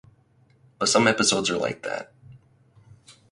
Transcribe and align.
But 0.79 0.89
some 0.89 1.07
episodes 1.07 1.51
are 1.51 1.59
like 1.59 1.83
that. 1.83 2.11